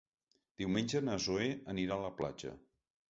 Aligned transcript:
Diumenge 0.61 1.01
na 1.09 1.17
Zoè 1.27 1.49
anirà 1.75 1.99
a 1.99 2.05
la 2.09 2.13
platja. 2.23 2.55